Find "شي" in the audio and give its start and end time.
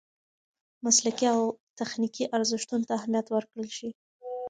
3.77-3.89